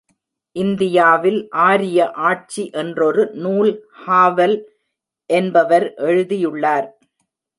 [0.55, 4.57] இந்தியாவில் ஆரிய ஆட்சி என்றொரு நூல் ஹாவல்
[5.29, 6.87] என்பவர் எழுதியுள்ளார்.